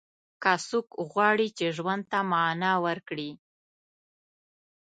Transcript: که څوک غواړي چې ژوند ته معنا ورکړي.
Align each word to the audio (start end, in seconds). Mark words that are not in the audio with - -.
که 0.43 0.53
څوک 0.67 0.87
غواړي 1.11 1.47
چې 1.57 1.65
ژوند 1.77 2.03
ته 2.11 2.19
معنا 2.31 2.73
ورکړي. 2.85 3.31